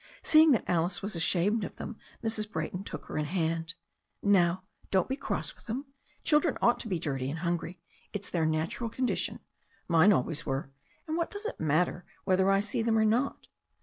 Seeing 0.23 0.49
that 0.53 0.67
Alice 0.67 1.03
was 1.03 1.15
ashamed 1.15 1.63
of 1.63 1.75
them, 1.75 1.95
Mrs. 2.23 2.49
Bra)rton 2.49 2.83
took 2.83 3.05
her 3.05 3.19
in 3.19 3.25
hand. 3.25 3.75
"Now 4.23 4.63
don't 4.89 5.07
be 5.07 5.15
cross 5.15 5.53
with 5.53 5.67
them. 5.67 5.93
Children 6.23 6.57
ought 6.59 6.79
to 6.79 6.87
be 6.87 6.97
dirty 6.97 7.29
and 7.29 7.37
hungry. 7.37 7.79
It's 8.11 8.31
their 8.31 8.47
natural 8.47 8.89
condition. 8.89 9.41
Mine 9.87 10.11
always 10.11 10.43
were. 10.43 10.71
And 11.07 11.17
what 11.17 11.29
does 11.29 11.45
it 11.45 11.59
matter 11.59 12.03
whether 12.23 12.49
I 12.49 12.61
see 12.61 12.81
them 12.81 12.97
or 12.97 13.05
not? 13.05 13.47